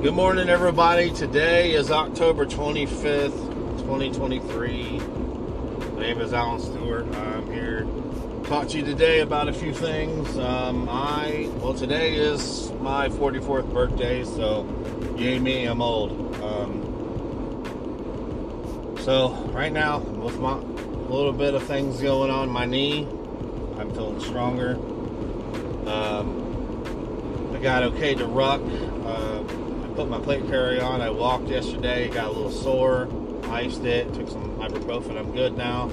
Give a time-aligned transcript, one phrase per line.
[0.00, 1.10] Good morning, everybody.
[1.10, 3.32] Today is October 25th,
[3.78, 5.00] 2023.
[5.00, 7.04] My name is Alan Stewart.
[7.16, 10.38] I'm here to talk to you today about a few things.
[10.38, 14.64] Um, I, well, today is my 44th birthday, so
[15.16, 16.12] yay me, I'm old.
[16.44, 16.84] Um,
[19.00, 23.02] so, right now, with my little bit of things going on my knee,
[23.76, 24.76] I'm feeling stronger.
[25.90, 26.44] Um,
[27.52, 28.60] I got okay to ruck.
[29.04, 29.42] Uh,
[29.98, 31.00] put my plate carrier on.
[31.00, 33.08] I walked yesterday, got a little sore,
[33.46, 35.18] iced it, took some ibuprofen.
[35.18, 35.88] I'm good now.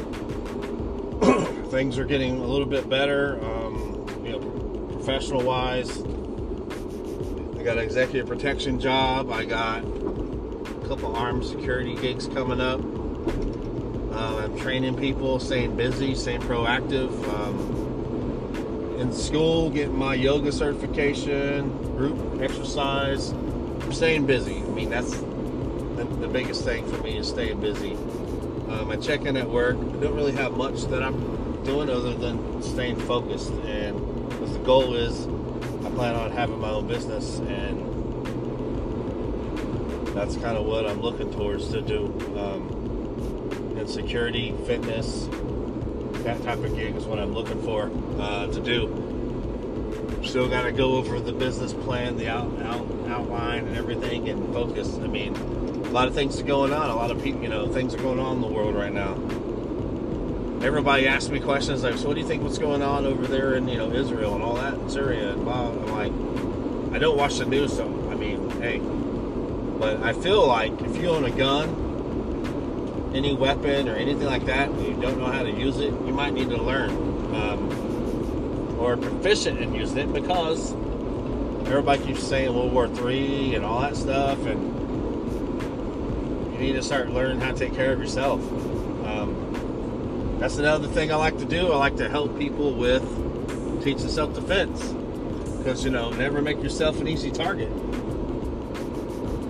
[1.71, 6.01] Things are getting a little bit better, um, you know, professional wise.
[6.01, 9.31] I got an executive protection job.
[9.31, 12.81] I got a couple armed security gigs coming up.
[14.13, 17.09] Uh, I'm training people, staying busy, staying proactive.
[17.33, 23.33] Um, in school, getting my yoga certification, group exercise.
[23.85, 24.57] I'm staying busy.
[24.57, 27.93] I mean, that's the, the biggest thing for me is staying busy.
[27.93, 29.75] Um, I check in at work.
[29.77, 33.51] I don't really have much that I'm doing other than staying focused.
[33.51, 33.95] And
[34.27, 35.27] because the goal is,
[35.85, 37.77] I plan on having my own business, and
[40.15, 42.05] that's kind of what I'm looking towards to do.
[42.39, 45.27] Um, and security, fitness,
[46.23, 49.14] that type of gig is what I'm looking for uh, to do.
[50.25, 54.53] Still got to go over the business plan, the out, out, outline, and everything, and
[54.53, 54.97] focus.
[54.97, 56.89] I mean, a lot of things are going on.
[56.89, 59.13] A lot of people, you know, things are going on in the world right now.
[60.65, 62.43] Everybody asks me questions like, "So, what do you think?
[62.43, 65.45] What's going on over there in you know Israel and all that, and Syria and
[65.45, 68.79] blah?" I'm like, I don't watch the news, so I mean, hey,
[69.79, 74.69] but I feel like if you own a gun, any weapon or anything like that,
[74.69, 76.89] and you don't know how to use it, you might need to learn.
[77.35, 77.74] Um,
[78.85, 80.73] or proficient in using it because
[81.67, 84.61] everybody keeps saying World War III and all that stuff, and
[86.53, 88.39] you need to start learning how to take care of yourself.
[89.07, 91.71] Um, that's another thing I like to do.
[91.71, 93.03] I like to help people with
[93.83, 94.93] teaching self-defense
[95.57, 97.71] because you know never make yourself an easy target.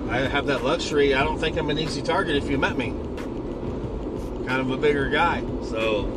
[0.09, 1.13] I have that luxury.
[1.13, 2.91] I don't think I'm an easy target if you met me.
[4.47, 6.09] Kind of a bigger guy, so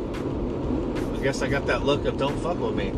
[1.19, 2.93] I guess I got that look of don't fuck with me.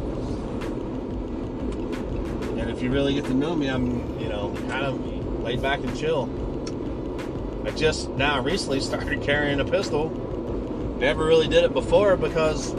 [2.82, 5.96] If you really get to know me, I'm, you know, kind of laid back and
[5.96, 6.28] chill.
[7.64, 10.10] I just now recently started carrying a pistol.
[10.98, 12.74] Never really did it before because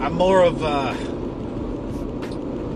[0.00, 0.94] I'm more of uh,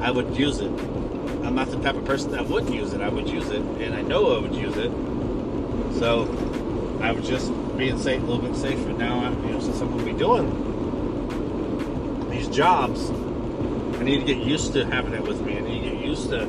[0.03, 0.69] I would use it.
[0.69, 3.00] I'm not the type of person that wouldn't use it.
[3.00, 4.91] I would use it, and I know I would use it.
[5.99, 6.28] So
[7.00, 8.93] I was just being safe, a little bit safer.
[8.93, 10.53] Now, you know, since I'm going to be doing
[12.28, 13.15] these jobs, I
[14.08, 15.58] need to get used to having it with me.
[15.58, 16.46] I need to get used to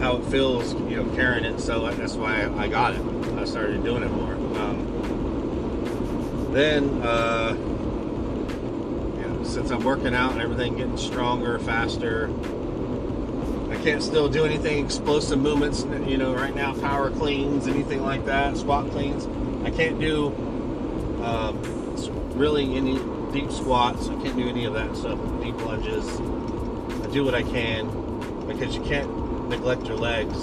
[0.00, 1.60] how it feels, you know, carrying it.
[1.60, 3.02] So that's why I got it.
[3.36, 4.32] I started doing it more.
[4.32, 4.86] Um,
[6.52, 7.52] then, uh,
[9.40, 12.30] know, since I'm working out and everything getting stronger, faster,
[13.70, 15.84] I can't still do anything explosive movements.
[16.06, 19.28] You know, right now, power cleans, anything like that, squat cleans.
[19.66, 20.28] I can't do
[21.22, 21.60] um,
[22.34, 22.98] really any
[23.32, 24.08] deep squats.
[24.08, 25.18] I can't do any of that stuff.
[25.42, 26.06] Deep lunges.
[26.90, 30.36] I do what I can because you can't neglect your legs.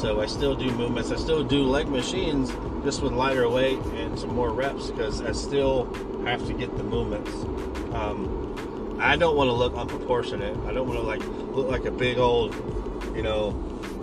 [0.00, 1.10] So I still do movements.
[1.10, 2.52] I still do leg machines
[2.84, 5.92] just with lighter weight and some more reps because I still
[6.24, 7.30] have to get the movements.
[7.94, 10.66] Um, I don't want to look unproportionate.
[10.66, 12.54] I don't want to like look like a big old,
[13.14, 13.60] you know.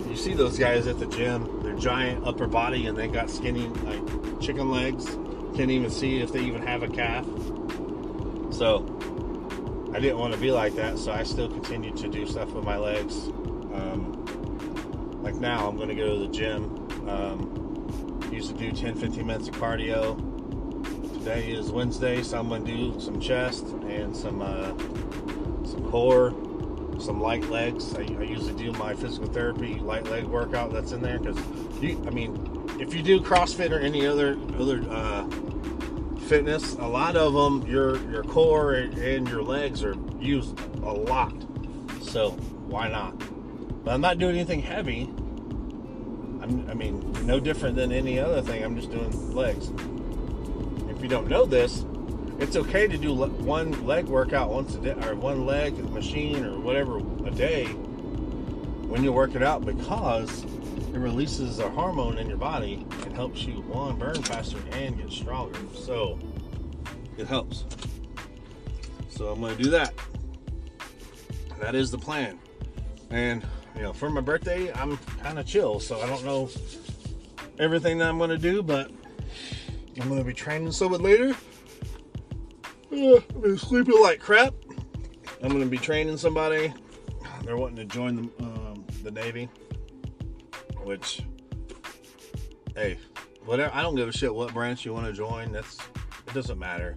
[0.10, 1.62] You see those guys at the gym?
[1.64, 5.06] They're giant upper body and they got skinny like chicken legs.
[5.56, 7.26] Can't even see if they even have a calf.
[8.52, 8.80] So
[9.94, 12.64] I didn't want to be like that, so I still continued to do stuff with
[12.64, 13.28] my legs.
[13.74, 17.10] Um, like now, I'm going to go to the gym.
[17.10, 17.62] Um,
[18.32, 20.16] used to do 10 15 minutes of cardio.
[21.20, 24.70] Today is Wednesday, so I'm going to do some chest and some uh,
[25.68, 26.32] some core,
[27.00, 27.94] some light legs.
[27.94, 32.10] I, I, usually do my physical therapy light leg workout that's in there because I
[32.12, 35.28] mean, if you do CrossFit or any other other uh,
[36.32, 41.34] fitness, a lot of them, your your core and your legs are used a lot.
[42.02, 42.30] So
[42.70, 43.12] why not?
[43.84, 45.10] But I'm not doing anything heavy.
[46.42, 48.64] I'm, I mean, no different than any other thing.
[48.64, 49.74] I'm just doing legs.
[50.90, 51.84] If you don't know this,
[52.40, 56.58] it's okay to do one leg workout once a day, or one leg machine, or
[56.62, 60.46] whatever a day when you're working out because
[60.94, 65.12] it releases a hormone in your body and helps you one burn faster and get
[65.12, 65.60] stronger.
[65.74, 66.20] So
[67.18, 67.66] it helps.
[69.10, 69.94] So I'm to do that.
[71.60, 72.40] That is the plan.
[73.10, 73.46] And
[73.76, 76.50] you know, for my birthday, I'm kind of chill, so I don't know
[77.60, 78.92] everything that I'm to do, but
[80.00, 81.36] I'm to be training someone later.
[82.92, 84.54] I've been sleeping like crap.
[85.42, 86.74] I'm to be training somebody.
[87.44, 89.50] They're wanting to join the, um, the Navy,
[90.84, 91.24] which,
[92.76, 92.98] hey,
[93.46, 93.74] whatever.
[93.74, 95.52] I don't give a shit what branch you want to join.
[95.52, 95.78] That's
[96.28, 96.96] it doesn't matter.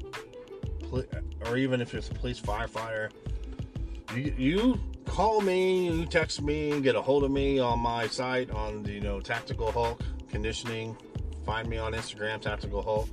[1.47, 3.11] Or even if it's police firefighter,
[4.15, 8.51] you, you call me, you text me, get a hold of me on my site
[8.51, 10.97] on the, you know Tactical Hulk Conditioning.
[11.45, 13.09] Find me on Instagram, Tactical Hulk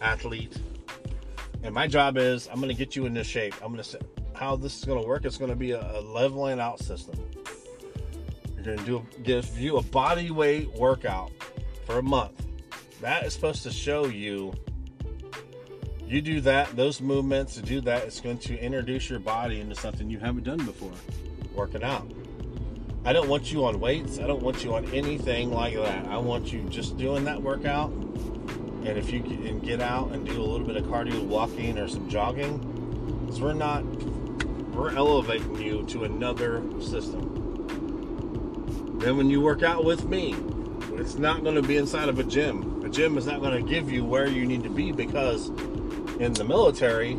[0.00, 0.60] Athlete.
[1.62, 3.54] And my job is I'm gonna get you in this shape.
[3.62, 3.84] I'm gonna
[4.34, 5.24] how this is gonna work.
[5.24, 7.14] It's gonna be a, a leveling out system.
[8.62, 11.32] You're gonna do give you a body weight workout
[11.84, 12.46] for a month.
[13.00, 14.54] That is supposed to show you
[16.06, 19.74] you do that, those movements to do that, it's going to introduce your body into
[19.74, 20.92] something you haven't done before
[21.54, 22.12] working out.
[23.04, 24.18] I don't want you on weights.
[24.18, 26.06] I don't want you on anything like that.
[26.06, 27.90] I want you just doing that workout.
[27.90, 31.88] And if you can get out and do a little bit of cardio walking or
[31.88, 32.58] some jogging,
[33.24, 33.82] because we're not,
[34.74, 37.51] we're elevating you to another system.
[39.02, 40.36] Then when you work out with me,
[40.92, 42.84] it's not going to be inside of a gym.
[42.84, 45.48] A gym is not going to give you where you need to be because
[46.20, 47.16] in the military,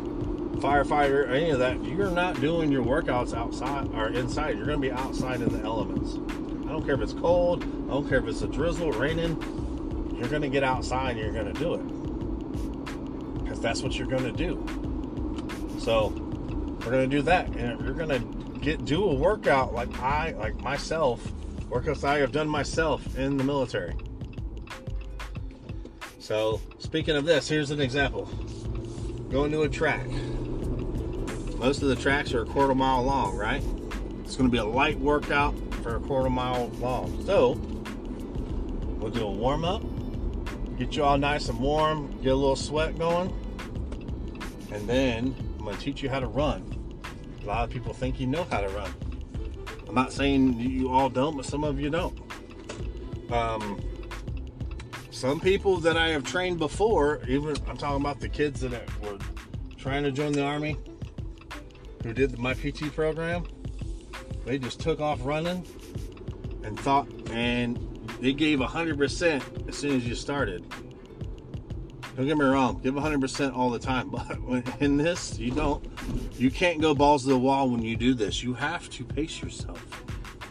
[0.56, 4.56] firefighter, any of that, you're not doing your workouts outside or inside.
[4.56, 6.14] You're going to be outside in the elements.
[6.66, 7.62] I don't care if it's cold.
[7.62, 9.36] I don't care if it's a drizzle, raining.
[10.18, 14.08] You're going to get outside and you're going to do it because that's what you're
[14.08, 14.56] going to do.
[15.80, 16.08] So
[16.78, 20.30] we're going to do that, and you're going to get do a workout like I,
[20.38, 21.30] like myself,
[21.68, 23.94] workouts I have done myself in the military.
[26.18, 28.28] So speaking of this, here's an example
[29.30, 30.06] going to a track.
[31.58, 33.62] Most of the tracks are a quarter mile long, right?
[34.22, 37.24] It's going to be a light workout for a quarter mile long.
[37.26, 37.52] So,
[38.98, 39.82] we'll do a warm up,
[40.78, 43.32] get you all nice and warm, get a little sweat going,
[44.70, 46.70] and then I'm going to teach you how to run.
[47.42, 48.90] A lot of people think you know how to run.
[49.88, 52.18] I'm not saying you all don't, but some of you don't.
[53.30, 53.80] Um,
[55.10, 59.18] some people that I have trained before, even I'm talking about the kids that were
[59.78, 60.76] trying to join the army,
[62.02, 63.44] who did my PT program,
[64.44, 65.66] they just took off running
[66.64, 67.78] and thought, and
[68.20, 70.64] they gave 100% as soon as you started.
[72.16, 74.10] Don't get me wrong, give 100% all the time,
[74.48, 75.86] but in this, you don't,
[76.36, 78.42] you can't go balls to the wall when you do this.
[78.42, 79.84] You have to pace yourself.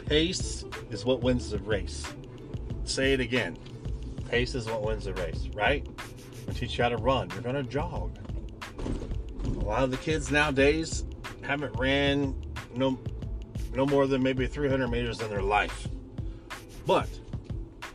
[0.05, 2.05] Pace is what wins the race.
[2.83, 3.57] Say it again
[4.33, 5.87] pace is what wins the race, right?
[6.49, 7.29] I teach you how to run.
[7.29, 8.17] You're going to jog.
[9.45, 11.05] A lot of the kids nowadays
[11.43, 12.35] haven't ran
[12.75, 12.99] no
[13.75, 15.87] no more than maybe 300 meters in their life.
[16.87, 17.07] But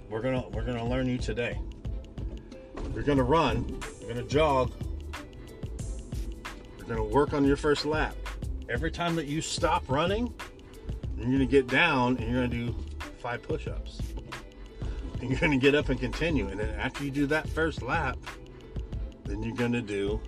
[0.09, 1.59] we're gonna we're gonna learn you today.
[2.95, 3.81] You're gonna run.
[4.01, 4.73] You're gonna jog.
[6.89, 8.17] Gonna work on your first lap.
[8.71, 10.33] Every time that you stop running,
[11.19, 12.75] you're gonna get down and you're gonna do
[13.19, 14.01] five push-ups
[15.21, 16.49] and you're to get up and continue.
[16.49, 18.17] And then after you do that first lap,
[19.25, 20.21] then you're to do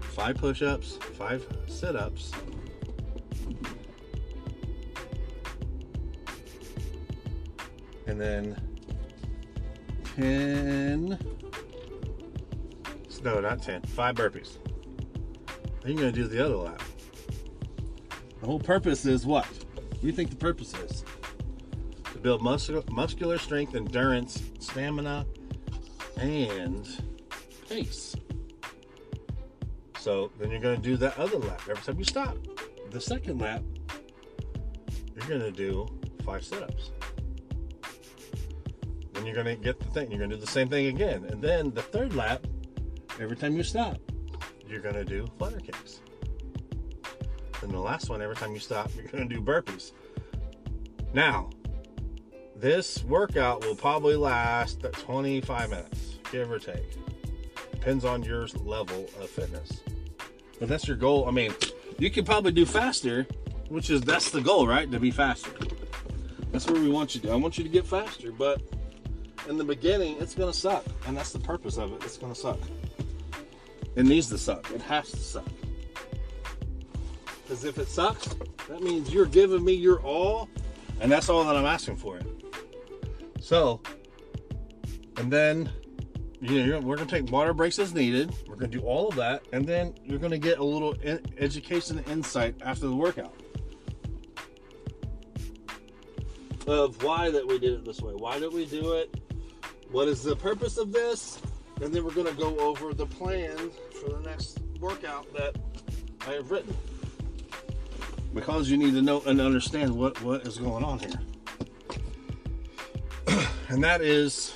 [0.00, 2.32] five push ups, five sit ups.
[8.06, 8.56] And then
[10.16, 11.18] 10,
[13.22, 14.56] no, not 10, five burpees.
[15.88, 16.82] Then you're going to do the other lap.
[18.40, 19.46] The whole purpose is what?
[19.46, 21.02] What do you think the purpose is?
[22.12, 25.24] to build muscular, muscular strength, endurance, stamina,
[26.18, 26.86] and
[27.70, 28.14] pace.
[29.98, 32.36] So then you're going to do that other lap every time you stop.
[32.90, 33.62] The second lap,
[35.16, 35.86] you're going to do
[36.22, 36.90] five sit ups.
[39.14, 40.10] Then you're going to get the thing.
[40.10, 41.24] You're going to do the same thing again.
[41.24, 42.46] And then the third lap,
[43.18, 43.96] every time you stop,
[44.70, 46.00] you're to do flutter kicks.
[47.62, 49.92] And the last one, every time you stop, you're to do burpees.
[51.12, 51.50] Now,
[52.56, 56.96] this workout will probably last 25 minutes, give or take.
[57.72, 59.80] Depends on your level of fitness.
[60.58, 61.28] But that's your goal.
[61.28, 61.54] I mean,
[61.98, 63.26] you can probably do faster,
[63.68, 64.90] which is that's the goal, right?
[64.90, 65.50] To be faster.
[66.50, 67.30] That's where we want you to.
[67.30, 68.60] I want you to get faster, but
[69.48, 72.02] in the beginning, it's gonna suck, and that's the purpose of it.
[72.04, 72.58] It's gonna suck.
[73.98, 74.70] It needs to suck.
[74.70, 75.48] It has to suck.
[77.42, 78.28] Because if it sucks,
[78.68, 80.48] that means you're giving me your all,
[81.00, 82.20] and that's all that I'm asking for.
[83.40, 83.80] So,
[85.16, 85.68] and then
[86.40, 88.32] you know, we're going to take water breaks as needed.
[88.46, 89.42] We're going to do all of that.
[89.52, 90.94] And then you're going to get a little
[91.36, 93.34] education and insight after the workout.
[96.68, 98.12] of why that we did it this way.
[98.12, 99.18] Why did we do it?
[99.90, 101.40] What is the purpose of this?
[101.80, 105.56] And then we're going to go over the plan for the next workout that
[106.26, 106.76] I have written.
[108.34, 111.20] Because you need to know and understand what, what is going on here.
[113.68, 114.54] and that is,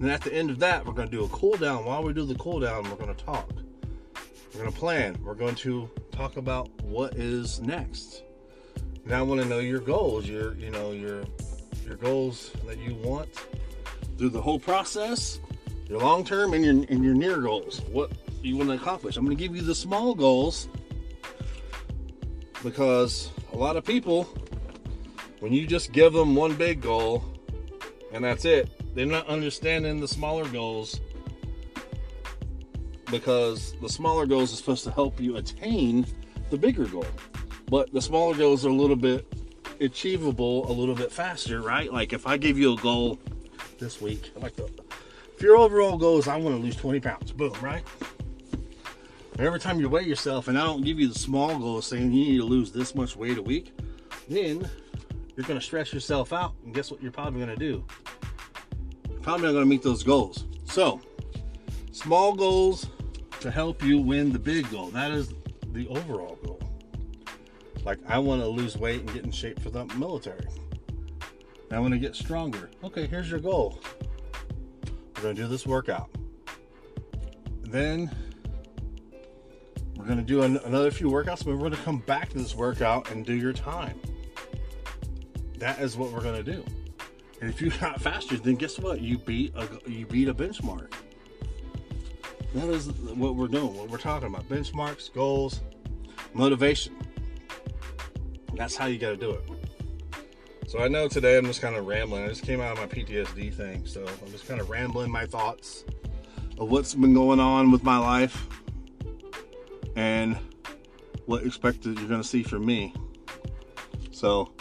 [0.00, 1.84] and at the end of that, we're going to do a cool down.
[1.84, 3.50] While we do the cool down, we're going to talk.
[4.54, 5.18] We're going to plan.
[5.22, 8.22] We're going to talk about what is next.
[9.04, 11.24] Now I want to know your goals, your you know your
[11.86, 13.28] your goals that you want
[14.18, 15.40] through the whole process,
[15.88, 17.80] your long term and your and your near goals.
[17.90, 19.16] What you want to accomplish.
[19.16, 20.68] I'm going to give you the small goals
[22.62, 24.28] because a lot of people
[25.40, 27.22] when you just give them one big goal
[28.12, 31.00] and that's it, they're not understanding the smaller goals
[33.10, 36.06] because the smaller goals are supposed to help you attain
[36.50, 37.06] the bigger goal.
[37.70, 39.26] But the smaller goals are a little bit
[39.80, 41.92] achievable a little bit faster, right?
[41.92, 43.18] Like if I give you a goal
[43.78, 44.54] this week, like
[45.36, 47.84] if your overall goal is I want to lose 20 pounds, boom, right?
[49.38, 52.12] And every time you weigh yourself and I don't give you the small goal saying
[52.12, 53.72] you need to lose this much weight a week,
[54.28, 54.68] then
[55.36, 57.84] you're gonna stress yourself out, and guess what you're probably gonna do?
[59.08, 60.44] You're probably not gonna meet those goals.
[60.64, 61.00] So
[61.92, 62.88] small goals
[63.40, 64.88] to help you win the big goal.
[64.88, 65.32] That is
[65.72, 66.60] the overall goal.
[67.84, 70.46] Like, I want to lose weight and get in shape for the military.
[71.70, 72.70] I want to get stronger.
[72.82, 73.80] Okay, here's your goal.
[75.16, 76.10] We're going to do this workout.
[77.62, 78.10] Then
[80.08, 82.38] we're going to do an, another few workouts, but we're going to come back to
[82.38, 84.00] this workout and do your time.
[85.58, 86.64] That is what we're going to do.
[87.42, 89.02] And if you got faster, then guess what?
[89.02, 90.94] You beat a you beat a benchmark.
[92.54, 93.76] That is what we're doing.
[93.76, 95.60] What we're talking about: benchmarks, goals,
[96.32, 96.96] motivation.
[98.54, 99.42] That's how you got to do it.
[100.68, 102.24] So I know today I'm just kind of rambling.
[102.24, 105.26] I just came out of my PTSD thing, so I'm just kind of rambling my
[105.26, 105.84] thoughts
[106.56, 108.57] of what's been going on with my life
[109.98, 110.38] and
[111.26, 112.94] what expected you're going to see from me.
[114.12, 114.52] So,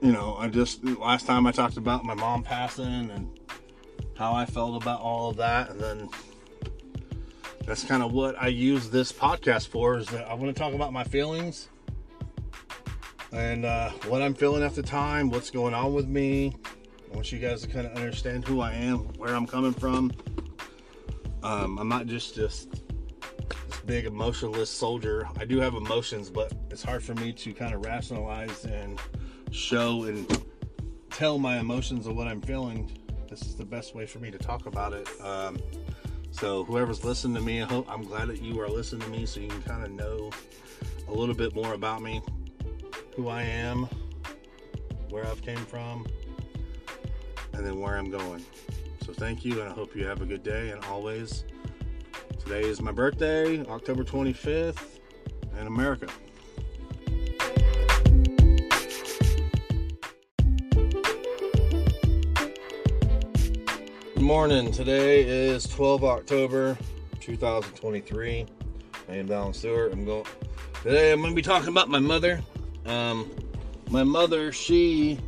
[0.00, 3.38] you know, I just last time I talked about my mom passing and
[4.18, 6.08] how I felt about all of that, and then
[7.64, 9.96] that's kind of what I use this podcast for.
[9.96, 11.68] Is that I want to talk about my feelings
[13.32, 16.56] and uh, what I'm feeling at the time, what's going on with me.
[17.10, 20.10] I want you guys to kind of understand who I am, where I'm coming from.
[21.44, 22.81] Um, I'm not just just
[23.86, 25.28] big emotionless soldier.
[25.38, 28.98] I do have emotions, but it's hard for me to kind of rationalize and
[29.50, 30.44] show and
[31.10, 32.90] tell my emotions of what I'm feeling.
[33.28, 35.08] This is the best way for me to talk about it.
[35.20, 35.58] Um,
[36.30, 39.26] so whoever's listening to me, I hope I'm glad that you are listening to me,
[39.26, 40.30] so you can kind of know
[41.08, 42.22] a little bit more about me
[43.16, 43.88] who I am,
[45.10, 46.06] where I've came from,
[47.52, 48.44] and then where I'm going.
[49.04, 50.70] So thank you, and I hope you have a good day.
[50.70, 51.44] And always,
[52.52, 54.98] today is my birthday, October 25th,
[55.58, 56.06] in America.
[64.14, 64.70] Good morning.
[64.70, 66.76] Today is 12 October
[67.20, 68.46] 2023.
[69.08, 69.90] I am Dallin Stewart.
[69.90, 70.26] I'm going
[70.82, 71.10] today.
[71.10, 72.42] I'm going to be talking about my mother.
[72.84, 73.30] Um,
[73.88, 75.18] my mother, she,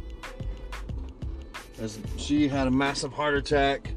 [2.19, 3.95] she had a massive heart attack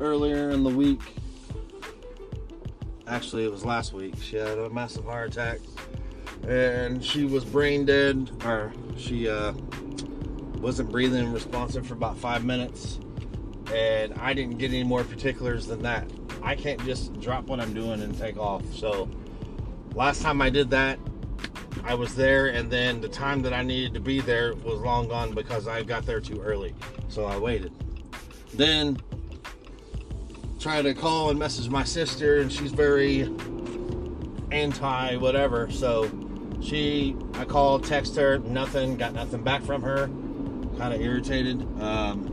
[0.00, 1.02] earlier in the week.
[3.06, 4.14] Actually, it was last week.
[4.20, 5.60] She had a massive heart attack,
[6.48, 9.52] and she was brain dead, or she uh,
[10.58, 12.98] wasn't breathing responsive for about five minutes.
[13.72, 16.10] And I didn't get any more particulars than that.
[16.42, 18.62] I can't just drop what I'm doing and take off.
[18.74, 19.08] So,
[19.94, 20.98] last time I did that,
[21.84, 25.06] I was there, and then the time that I needed to be there was long
[25.08, 26.74] gone because I got there too early.
[27.08, 27.72] So I waited.
[28.54, 28.96] Then
[30.66, 33.32] tried to call and message my sister, and she's very
[34.50, 35.70] anti whatever.
[35.70, 36.10] So
[36.60, 40.08] she, I called, text her, nothing, got nothing back from her.
[40.76, 41.62] Kind of irritated.
[41.80, 42.26] Um,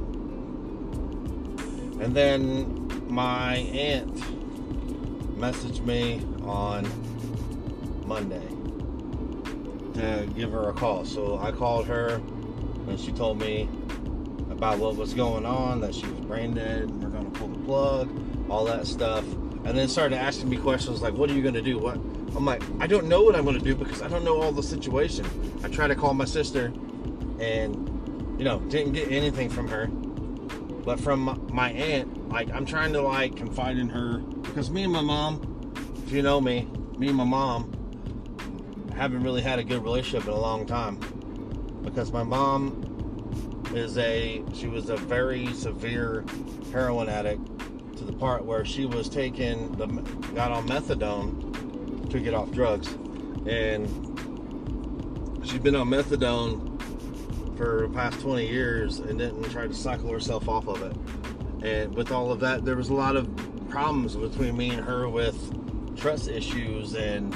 [2.01, 4.15] and then my aunt
[5.37, 6.87] messaged me on
[8.07, 8.47] Monday
[9.93, 11.05] to give her a call.
[11.05, 12.19] So I called her
[12.87, 13.69] and she told me
[14.63, 18.49] about what was going on, that she was brain dead, we're gonna pull the plug,
[18.49, 19.25] all that stuff.
[19.65, 21.77] And then started asking me questions like, what are you gonna do?
[21.77, 24.53] What I'm like, I don't know what I'm gonna do because I don't know all
[24.53, 25.25] the situation.
[25.65, 26.67] I tried to call my sister
[27.41, 27.75] and
[28.39, 29.87] you know, didn't get anything from her.
[29.87, 34.93] But from my aunt, like I'm trying to like confide in her because me and
[34.93, 35.73] my mom,
[36.05, 37.69] if you know me, me and my mom
[38.95, 41.01] haven't really had a good relationship in a long time.
[41.83, 42.92] because my mom
[43.75, 46.23] is a she was a very severe
[46.71, 47.41] heroin addict
[47.97, 49.87] to the part where she was taking the
[50.33, 52.87] got on methadone to get off drugs.
[53.47, 53.87] And
[55.43, 56.69] she'd been on methadone
[57.57, 60.95] for the past 20 years and didn't try to cycle herself off of it.
[61.65, 63.29] And with all of that there was a lot of
[63.69, 67.33] problems between me and her with trust issues and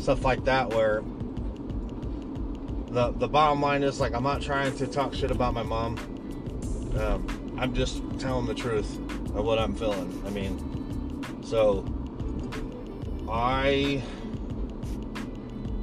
[0.00, 1.02] stuff like that where
[2.90, 5.96] the the bottom line is like I'm not trying to talk shit about my mom.
[6.98, 8.98] Um, I'm just telling the truth
[9.34, 10.22] of what I'm feeling.
[10.26, 11.84] I mean, so
[13.28, 14.02] I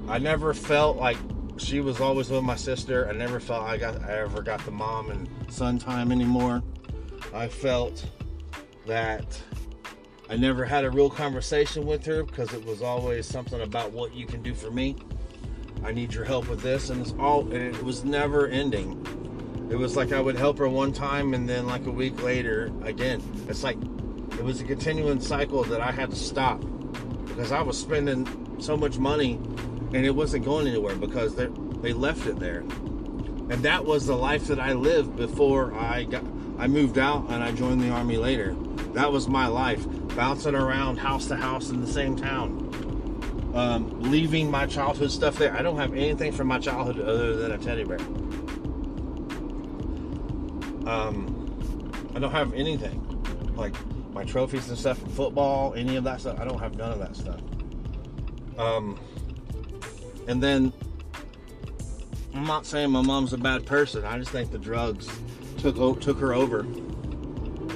[0.07, 1.17] I never felt like
[1.57, 3.07] she was always with my sister.
[3.09, 6.61] I never felt I got I ever got the mom and son time anymore.
[7.33, 8.05] I felt
[8.85, 9.41] that
[10.29, 14.13] I never had a real conversation with her because it was always something about what
[14.13, 14.97] you can do for me.
[15.83, 19.05] I need your help with this, and it's all, and it was never ending.
[19.69, 22.71] It was like I would help her one time, and then like a week later,
[22.83, 23.21] again.
[23.47, 23.77] It's like
[24.31, 26.63] it was a continuing cycle that I had to stop
[27.25, 29.33] because I was spending so much money,
[29.93, 31.47] and it wasn't going anywhere because they
[31.81, 36.23] they left it there, and that was the life that I lived before I got
[36.57, 38.55] I moved out and I joined the army later.
[38.93, 42.66] That was my life, bouncing around house to house in the same town
[43.57, 45.51] um, leaving my childhood stuff there.
[45.51, 47.97] I don't have anything from my childhood other than a teddy bear.
[50.87, 51.33] Um,
[52.13, 53.03] I don't have anything
[53.55, 53.73] like
[54.13, 56.39] my trophies and stuff from football, any of that stuff.
[56.39, 57.39] I don't have none of that stuff.
[58.59, 58.99] Um,
[60.27, 60.71] and then
[62.35, 64.05] I'm not saying my mom's a bad person.
[64.05, 65.09] I just think the drugs
[65.57, 66.59] took took her over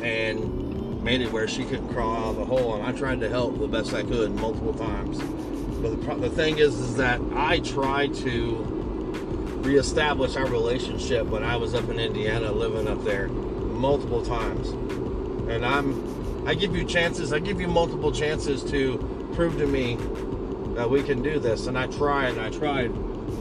[0.03, 2.75] and made it where she couldn't crawl out of the hole.
[2.75, 5.19] And I tried to help the best I could multiple times.
[5.81, 8.55] But the, the thing is, is that I tried to
[9.63, 14.69] reestablish our relationship when I was up in Indiana, living up there, multiple times.
[15.49, 17.33] And I'm, I give you chances.
[17.33, 18.97] I give you multiple chances to
[19.33, 19.97] prove to me
[20.75, 21.67] that we can do this.
[21.67, 22.91] And I try and I tried.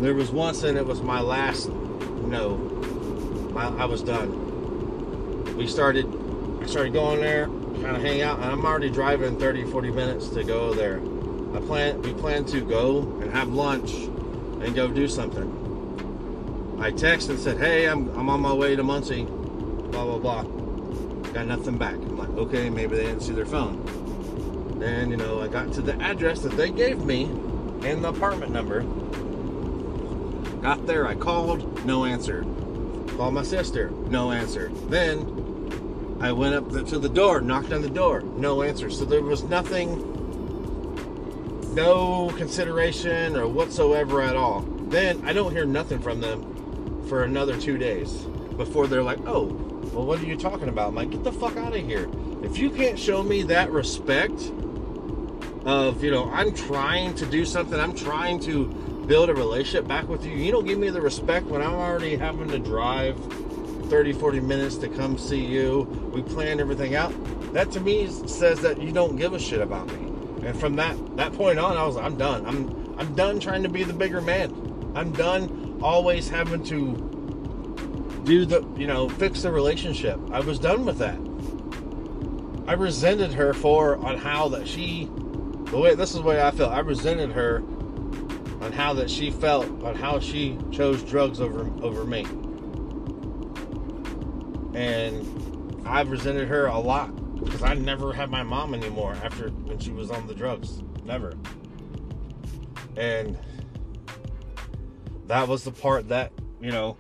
[0.01, 1.69] There was once, and it was my last.
[1.69, 2.57] No,
[3.53, 5.57] my, I was done.
[5.57, 6.07] We started.
[6.63, 10.29] I started going there, kind of hang out, and I'm already driving 30, 40 minutes
[10.29, 11.01] to go there.
[11.55, 15.57] I plan we plan to go and have lunch and go do something.
[16.81, 20.43] I texted and said, "Hey, I'm I'm on my way to Muncie." Blah blah blah.
[21.33, 21.95] Got nothing back.
[21.95, 23.85] I'm like, okay, maybe they didn't see their phone.
[24.79, 27.25] Then you know, I got to the address that they gave me
[27.83, 28.83] and the apartment number.
[30.63, 32.45] Got there, I called, no answer.
[33.17, 34.71] Called my sister, no answer.
[34.89, 38.91] Then I went up to the door, knocked on the door, no answer.
[38.91, 40.10] So there was nothing
[41.75, 44.61] no consideration or whatsoever at all.
[44.61, 48.13] Then I don't hear nothing from them for another two days
[48.57, 49.45] before they're like, oh,
[49.93, 50.89] well, what are you talking about?
[50.89, 52.09] I'm like, get the fuck out of here.
[52.43, 54.53] If you can't show me that respect
[55.65, 58.67] of, you know, I'm trying to do something, I'm trying to
[59.07, 62.17] build a relationship back with you, you don't give me the respect when I'm already
[62.17, 63.19] having to drive
[63.91, 65.81] 30, 40 minutes to come see you.
[66.15, 67.13] We plan everything out.
[67.53, 70.10] That to me says that you don't give a shit about me.
[70.43, 72.47] And from that that point on, I was I'm done.
[72.47, 74.93] I'm I'm done trying to be the bigger man.
[74.95, 80.19] I'm done always having to do the you know fix the relationship.
[80.31, 81.19] I was done with that.
[82.69, 85.11] I resented her for on how that she
[85.67, 86.73] the way this is the way I felt.
[86.73, 87.63] I resented her
[88.61, 92.27] on how that she felt on how she chose drugs over over me.
[94.75, 97.11] And I've resented her a lot
[97.43, 100.83] because I never had my mom anymore after when she was on the drugs.
[101.05, 101.35] Never.
[102.97, 103.39] And
[105.27, 106.97] that was the part that, you know,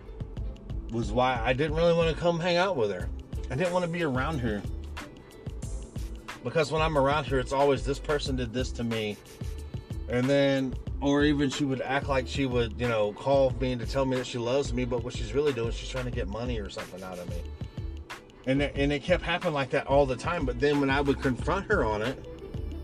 [0.90, 3.08] was why I didn't really want to come hang out with her.
[3.50, 4.62] I didn't want to be around her.
[6.42, 9.16] Because when I'm around her, it's always this person did this to me.
[10.08, 13.86] And then, or even she would act like she would, you know, call me to
[13.86, 16.28] tell me that she loves me, but what she's really doing, she's trying to get
[16.28, 17.42] money or something out of me
[18.46, 20.44] and it, and it kept happening like that all the time.
[20.44, 22.26] But then when I would confront her on it,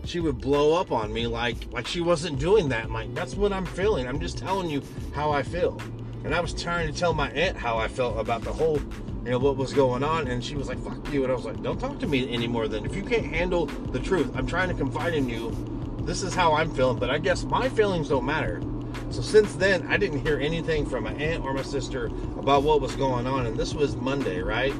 [0.05, 2.85] she would blow up on me like like she wasn't doing that.
[2.85, 4.07] I'm like that's what I'm feeling.
[4.07, 4.81] I'm just telling you
[5.13, 5.81] how I feel.
[6.23, 8.79] And I was trying to tell my aunt how I felt about the whole,
[9.23, 10.27] you know, what was going on.
[10.27, 12.67] And she was like, "Fuck you." And I was like, "Don't talk to me anymore.
[12.67, 15.55] Then if you can't handle the truth, I'm trying to confide in you.
[16.01, 16.97] This is how I'm feeling.
[16.97, 18.61] But I guess my feelings don't matter."
[19.09, 22.81] So since then, I didn't hear anything from my aunt or my sister about what
[22.81, 23.45] was going on.
[23.45, 24.73] And this was Monday, right?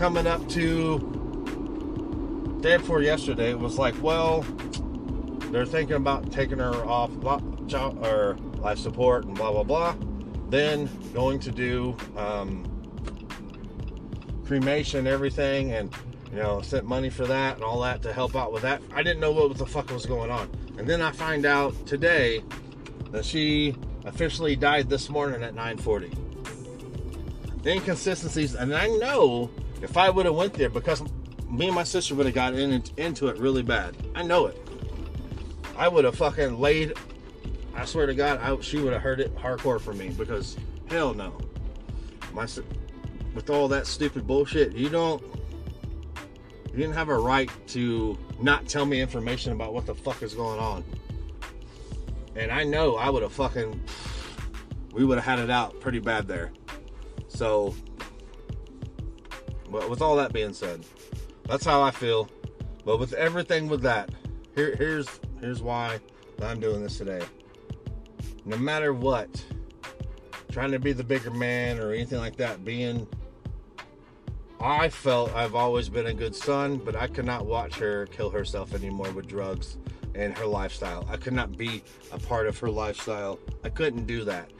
[0.00, 0.98] Coming up to
[2.62, 4.40] day before yesterday, was like, well,
[5.52, 9.94] they're thinking about taking her off or life support and blah blah blah.
[10.48, 12.64] then going to do um,
[14.46, 15.94] cremation, everything, and
[16.30, 18.80] you know, sent money for that and all that to help out with that.
[18.94, 20.50] I didn't know what the fuck was going on.
[20.78, 22.42] And then I find out today
[23.10, 26.10] that she officially died this morning at 9:40.
[27.64, 29.50] The inconsistencies, and I know
[29.82, 31.02] if I would have went there because
[31.48, 33.96] me and my sister would have got in, into it really bad.
[34.14, 34.56] I know it.
[35.76, 36.92] I would have fucking laid.
[37.74, 40.56] I swear to God, I, she would have heard it hardcore for me because
[40.88, 41.36] hell no.
[42.32, 42.46] My
[43.34, 45.22] with all that stupid bullshit, you don't.
[46.70, 50.34] You didn't have a right to not tell me information about what the fuck is
[50.34, 50.84] going on.
[52.36, 53.80] And I know I would have fucking.
[54.92, 56.52] We would have had it out pretty bad there.
[57.28, 57.74] So,
[59.70, 60.84] but with all that being said,
[61.46, 62.28] that's how I feel.
[62.84, 64.10] But with everything with that,
[64.54, 65.08] here, here's
[65.40, 66.00] here's why
[66.42, 67.22] I'm doing this today.
[68.44, 69.44] No matter what,
[70.50, 73.06] trying to be the bigger man or anything like that, being
[74.60, 78.28] I felt I've always been a good son, but I could not watch her kill
[78.28, 79.78] herself anymore with drugs
[80.14, 81.06] and her lifestyle.
[81.08, 83.38] I could not be a part of her lifestyle.
[83.64, 84.50] I couldn't do that.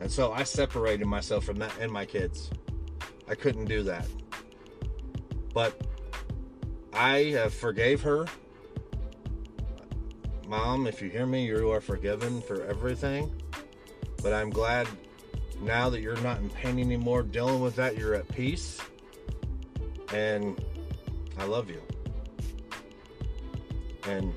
[0.00, 2.50] And so I separated myself from that and my kids.
[3.28, 4.06] I couldn't do that.
[5.56, 5.74] But
[6.92, 8.26] I have forgave her.
[10.46, 13.32] Mom, if you hear me, you are forgiven for everything.
[14.22, 14.86] But I'm glad
[15.62, 18.82] now that you're not in pain anymore, dealing with that, you're at peace.
[20.12, 20.62] And
[21.38, 21.80] I love you.
[24.06, 24.34] And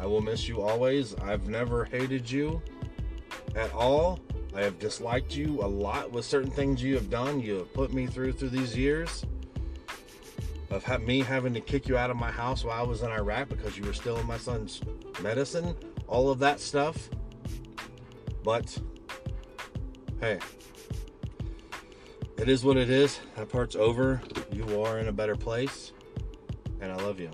[0.00, 1.16] I will miss you always.
[1.16, 2.62] I've never hated you
[3.56, 4.20] at all.
[4.54, 7.40] I have disliked you a lot with certain things you have done.
[7.40, 9.24] You have put me through through these years
[10.70, 13.10] of ha- me having to kick you out of my house while I was in
[13.10, 14.80] Iraq because you were still in my son's
[15.22, 15.74] medicine.
[16.06, 17.08] All of that stuff.
[18.44, 18.78] But
[20.20, 20.38] hey,
[22.36, 23.20] it is what it is.
[23.36, 24.20] That part's over.
[24.52, 25.92] You are in a better place.
[26.80, 27.30] And I love you.